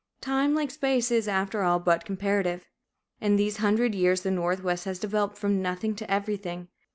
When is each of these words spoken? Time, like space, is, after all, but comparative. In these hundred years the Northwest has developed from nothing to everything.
Time, 0.19 0.55
like 0.55 0.71
space, 0.71 1.11
is, 1.11 1.27
after 1.27 1.61
all, 1.61 1.77
but 1.79 2.05
comparative. 2.05 2.65
In 3.19 3.35
these 3.35 3.57
hundred 3.57 3.93
years 3.93 4.21
the 4.21 4.31
Northwest 4.31 4.85
has 4.85 4.97
developed 4.97 5.37
from 5.37 5.61
nothing 5.61 5.93
to 5.93 6.09
everything. 6.11 6.69